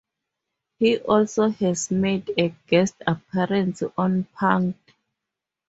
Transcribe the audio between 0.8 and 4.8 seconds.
also has made a guest appearance on "Punk'd".